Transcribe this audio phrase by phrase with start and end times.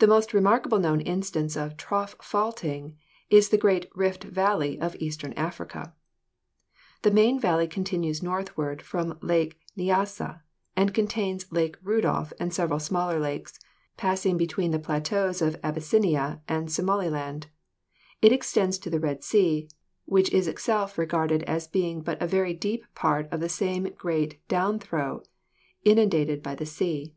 [0.00, 2.96] The most remarkable known instance of trough faulting
[3.30, 5.94] is the great Rift Valley of eastern Africa.
[7.02, 10.42] The main val ley continues northward from Lake Nyassa
[10.74, 13.60] and contains Lake Rudolph and several smaller lakes;
[13.96, 17.46] passing between the plateaus of Abyssinia and Somaliland,
[18.20, 19.68] it extends to the Red Sea,
[20.06, 24.40] which is itself regarded as being but a very deep part of the same great
[24.48, 25.24] downthrow
[25.84, 27.14] inundated by the sea.